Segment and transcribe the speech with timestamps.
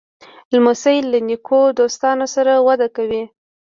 [0.53, 3.23] لمسی له نیکو دوستانو سره وده کوي.